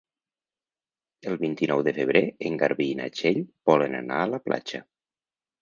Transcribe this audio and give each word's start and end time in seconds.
El 1.31 1.35
vint-i-nou 1.43 1.83
de 1.89 1.93
febrer 1.99 2.23
en 2.51 2.57
Garbí 2.63 2.89
i 2.95 2.97
na 3.03 3.11
Txell 3.19 3.39
volen 3.73 3.99
anar 4.03 4.21
a 4.23 4.29
la 4.37 4.45
platja. 4.49 4.83